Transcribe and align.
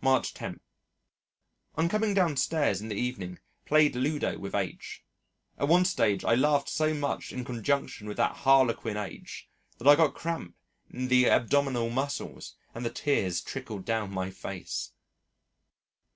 March 0.00 0.34
10. 0.34 0.58
On 1.76 1.88
coming 1.88 2.12
downstairs 2.12 2.80
in 2.80 2.88
the 2.88 2.96
evening 2.96 3.38
played 3.64 3.94
Ludo 3.94 4.36
with 4.36 4.52
H. 4.52 5.04
At 5.56 5.68
one 5.68 5.84
stage 5.84 6.24
I 6.24 6.34
laughed 6.34 6.68
so 6.68 6.92
much 6.94 7.32
in 7.32 7.44
conjunction 7.44 8.08
with 8.08 8.16
that 8.16 8.38
harlequin 8.38 8.96
H 8.96 9.48
that 9.78 9.86
I 9.86 9.94
got 9.94 10.14
cramp 10.16 10.56
in 10.90 11.06
the 11.06 11.30
abdominal 11.30 11.90
muscles 11.90 12.56
and 12.74 12.84
the 12.84 12.90
tears 12.90 13.40
trickled 13.40 13.84
down 13.84 14.10
my 14.10 14.32
face. 14.32 14.90